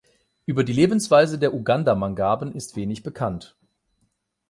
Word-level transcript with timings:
Über 0.47 0.63
die 0.63 0.73
Lebensweise 0.73 1.37
der 1.37 1.53
Uganda-Mangaben 1.53 2.55
ist 2.55 2.75
wenig 2.75 3.03
bekannt. 3.03 3.55